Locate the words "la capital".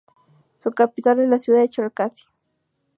0.65-1.19